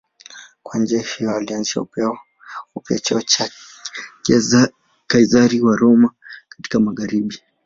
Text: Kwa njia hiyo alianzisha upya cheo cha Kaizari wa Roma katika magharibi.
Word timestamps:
Kwa 0.63 0.79
njia 0.79 1.01
hiyo 1.01 1.31
alianzisha 1.35 1.81
upya 2.75 2.99
cheo 3.01 3.21
cha 3.21 3.49
Kaizari 5.07 5.61
wa 5.61 5.75
Roma 5.75 6.11
katika 6.49 6.79
magharibi. 6.79 7.39